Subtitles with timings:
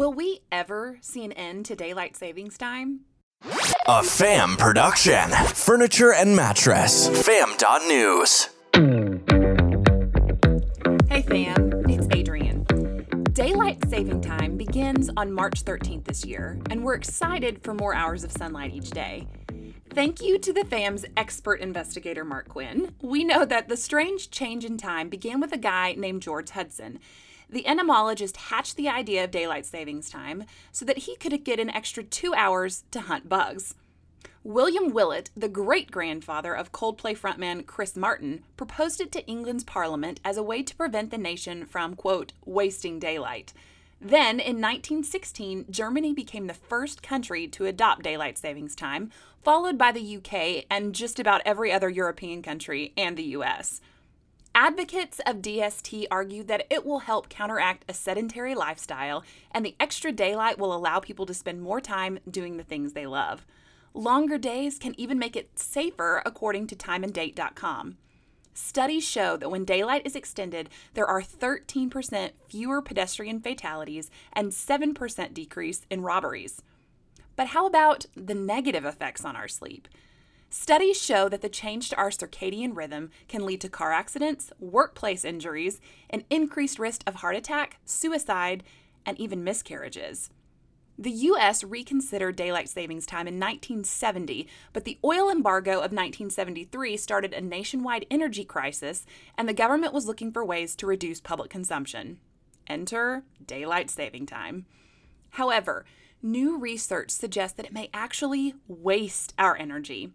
[0.00, 3.00] Will we ever see an end to daylight savings time?
[3.86, 5.28] A fam production.
[5.30, 7.10] Furniture and mattress.
[7.26, 8.48] Fam.news.
[11.06, 12.64] Hey fam, it's Adrian.
[13.34, 18.24] Daylight saving time begins on March 13th this year, and we're excited for more hours
[18.24, 19.26] of sunlight each day.
[19.90, 22.94] Thank you to the FAM's expert investigator, Mark Quinn.
[23.02, 27.00] We know that the strange change in time began with a guy named George Hudson.
[27.50, 31.70] The entomologist hatched the idea of daylight savings time so that he could get an
[31.70, 33.74] extra two hours to hunt bugs.
[34.44, 40.20] William Willett, the great grandfather of Coldplay frontman Chris Martin, proposed it to England's parliament
[40.24, 43.52] as a way to prevent the nation from, quote, wasting daylight.
[44.00, 49.10] Then, in 1916, Germany became the first country to adopt daylight savings time,
[49.42, 53.82] followed by the UK and just about every other European country and the US.
[54.62, 60.12] Advocates of DST argue that it will help counteract a sedentary lifestyle, and the extra
[60.12, 63.46] daylight will allow people to spend more time doing the things they love.
[63.94, 67.96] Longer days can even make it safer, according to timeanddate.com.
[68.52, 75.32] Studies show that when daylight is extended, there are 13% fewer pedestrian fatalities and 7%
[75.32, 76.60] decrease in robberies.
[77.34, 79.88] But how about the negative effects on our sleep?
[80.52, 85.24] Studies show that the change to our circadian rhythm can lead to car accidents, workplace
[85.24, 88.64] injuries, an increased risk of heart attack, suicide,
[89.06, 90.30] and even miscarriages.
[90.98, 91.62] The U.S.
[91.62, 98.04] reconsidered daylight savings time in 1970, but the oil embargo of 1973 started a nationwide
[98.10, 99.06] energy crisis,
[99.38, 102.18] and the government was looking for ways to reduce public consumption.
[102.66, 104.66] Enter daylight saving time.
[105.30, 105.84] However,
[106.22, 110.12] new research suggests that it may actually waste our energy.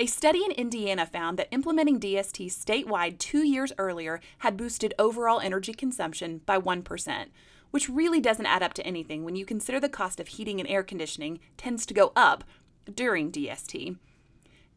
[0.00, 5.40] A study in Indiana found that implementing DST statewide two years earlier had boosted overall
[5.40, 7.26] energy consumption by 1%
[7.70, 10.68] which really doesn't add up to anything when you consider the cost of heating and
[10.68, 12.44] air conditioning tends to go up
[12.92, 13.96] during DST.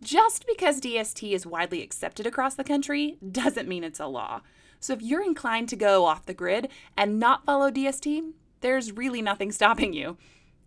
[0.01, 4.41] Just because DST is widely accepted across the country doesn't mean it's a law.
[4.79, 6.67] So if you're inclined to go off the grid
[6.97, 10.17] and not follow DST, there's really nothing stopping you.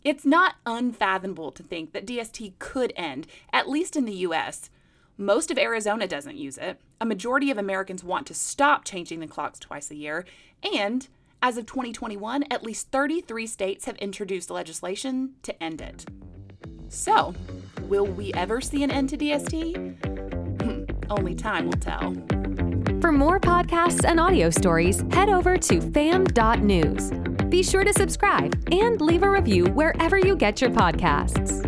[0.06, 4.70] It's not unfathomable to think that DST could end, at least in the US.
[5.18, 6.80] Most of Arizona doesn't use it.
[7.00, 10.24] A majority of Americans want to stop changing the clocks twice a year,
[10.62, 11.08] and
[11.42, 16.04] as of 2021, at least 33 states have introduced legislation to end it.
[16.88, 17.34] So,
[17.88, 20.62] will we ever see an end to DST?
[20.62, 22.14] Hmm, only time will tell.
[23.00, 27.35] For more podcasts and audio stories, head over to fam.news.
[27.48, 31.62] Be sure to subscribe and leave a review wherever you get your podcasts.